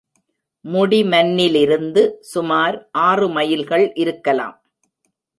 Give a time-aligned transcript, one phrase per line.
[0.65, 2.77] முடிமன்னிலிருந்து சுமார்
[3.01, 4.55] ஆறு மைல்கள் இருக்கலாம்.